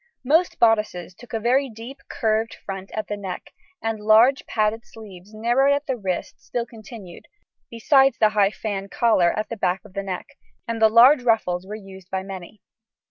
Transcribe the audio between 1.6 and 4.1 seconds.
deep curved front at the neck, and